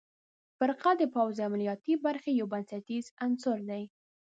فرقه 0.57 0.91
د 0.97 1.03
پوځ 1.13 1.31
د 1.37 1.41
عملیاتي 1.47 1.93
برخې 2.05 2.31
یو 2.39 2.47
بنسټیز 2.53 3.05
عنصر 3.25 3.57
دی. 3.69 3.83